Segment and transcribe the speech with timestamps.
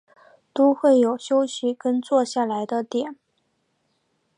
[0.51, 3.15] 都会有休息跟坐下来的点